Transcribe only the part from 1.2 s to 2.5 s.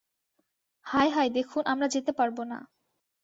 দেখুন, আমরা যেতে পারব